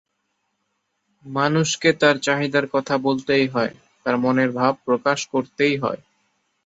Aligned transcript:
মানুষকে 1.25 1.89
তার 1.93 2.15
চাহিদার 2.19 2.65
কথা 2.67 2.95
বলতেই 2.97 3.45
হয়, 3.47 3.73
তার 4.05 4.15
মনের 4.17 4.51
ভাব 4.51 4.73
প্রকাশ 4.85 5.19
করতেই 5.27 5.75
হয়। 5.77 6.01